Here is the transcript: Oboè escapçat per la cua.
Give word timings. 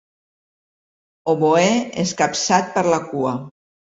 Oboè 1.33 1.67
escapçat 2.05 2.73
per 2.79 2.85
la 2.95 2.99
cua. 3.11 3.35